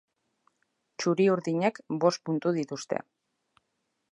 [1.03, 3.03] Txuri-urdinek bost puntu dituzte.